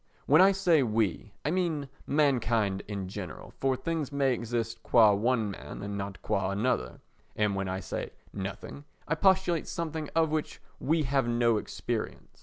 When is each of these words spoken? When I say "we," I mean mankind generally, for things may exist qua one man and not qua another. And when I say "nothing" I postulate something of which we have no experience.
When 0.25 0.41
I 0.41 0.51
say 0.51 0.81
"we," 0.81 1.31
I 1.45 1.51
mean 1.51 1.87
mankind 2.07 2.81
generally, 3.05 3.51
for 3.59 3.75
things 3.75 4.11
may 4.11 4.33
exist 4.33 4.81
qua 4.81 5.13
one 5.13 5.51
man 5.51 5.83
and 5.83 5.95
not 5.95 6.19
qua 6.23 6.49
another. 6.49 7.01
And 7.35 7.53
when 7.55 7.67
I 7.69 7.81
say 7.81 8.09
"nothing" 8.33 8.85
I 9.07 9.13
postulate 9.13 9.67
something 9.67 10.09
of 10.15 10.31
which 10.31 10.59
we 10.79 11.03
have 11.03 11.27
no 11.27 11.57
experience. 11.57 12.39